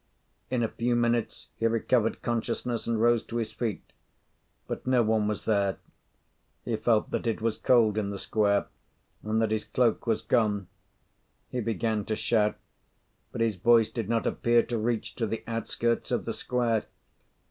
[0.49, 3.93] In a few minutes he recovered consciousness and rose to his feet;
[4.65, 5.77] but no one was there.
[6.65, 8.65] He felt that it was cold in the square,
[9.21, 10.67] and that his cloak was gone;
[11.49, 12.55] he began to shout,
[13.31, 16.87] but his voice did not appear to reach to the outskirts of the square.